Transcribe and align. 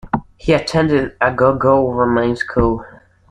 He 0.35 0.53
attended 0.53 1.15
Agogo 1.19 1.93
Roman 1.95 2.35
School. 2.35 2.83